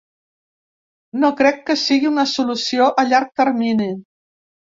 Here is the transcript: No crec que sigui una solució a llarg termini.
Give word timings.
No 1.23 1.29
crec 1.41 1.59
que 1.67 1.75
sigui 1.81 2.09
una 2.13 2.25
solució 2.33 2.89
a 3.03 3.07
llarg 3.13 3.31
termini. 3.45 3.93